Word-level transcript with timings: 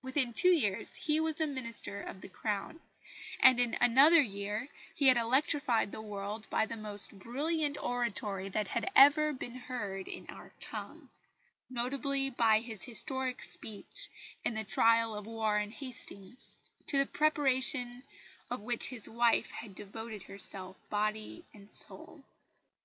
Within 0.00 0.32
two 0.32 0.50
years 0.52 0.94
he 0.94 1.18
was 1.18 1.40
a 1.40 1.46
Minister 1.48 2.00
of 2.00 2.20
the 2.20 2.28
Crown; 2.28 2.78
and 3.40 3.58
in 3.58 3.76
another 3.80 4.20
year 4.22 4.68
he 4.94 5.08
had 5.08 5.16
electrified 5.16 5.90
the 5.90 6.00
world 6.00 6.48
by 6.50 6.66
the 6.66 6.76
most 6.76 7.18
brilliant 7.18 7.76
oratory 7.82 8.48
that 8.50 8.68
had 8.68 8.88
ever 8.94 9.32
been 9.32 9.56
heard 9.56 10.06
in 10.06 10.24
our 10.28 10.52
tongue 10.60 11.08
notably 11.68 12.30
by 12.30 12.60
his 12.60 12.84
historic 12.84 13.42
speech 13.42 14.08
in 14.44 14.54
the 14.54 14.62
trial 14.62 15.16
of 15.16 15.26
Warren 15.26 15.72
Hastings, 15.72 16.56
to 16.86 16.98
the 16.98 17.06
preparation 17.06 18.04
of 18.52 18.60
which 18.60 18.86
his 18.86 19.08
wife 19.08 19.50
had 19.50 19.74
devoted 19.74 20.22
herself 20.22 20.80
body 20.90 21.44
and 21.52 21.68
soul. 21.68 22.22